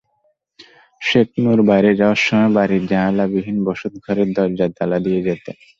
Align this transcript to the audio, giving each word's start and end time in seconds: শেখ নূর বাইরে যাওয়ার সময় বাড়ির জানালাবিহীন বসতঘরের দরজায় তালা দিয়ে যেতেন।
শেখ 1.01 1.27
নূর 1.43 1.59
বাইরে 1.69 1.91
যাওয়ার 1.99 2.19
সময় 2.25 2.51
বাড়ির 2.57 2.83
জানালাবিহীন 2.91 3.57
বসতঘরের 3.67 4.29
দরজায় 4.37 4.73
তালা 4.77 4.97
দিয়ে 5.05 5.21
যেতেন। 5.27 5.55